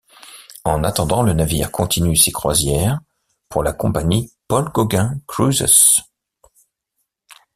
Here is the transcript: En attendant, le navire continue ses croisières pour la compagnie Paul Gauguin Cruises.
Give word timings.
En 0.63 0.83
attendant, 0.83 1.21
le 1.21 1.33
navire 1.33 1.71
continue 1.71 2.15
ses 2.17 2.31
croisières 2.31 3.01
pour 3.49 3.61
la 3.61 3.71
compagnie 3.71 4.33
Paul 4.47 4.67
Gauguin 4.71 5.19
Cruises. 5.27 5.69